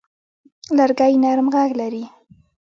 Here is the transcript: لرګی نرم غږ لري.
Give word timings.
لرګی 0.77 1.13
نرم 1.23 1.47
غږ 1.53 1.69
لري. 1.79 2.03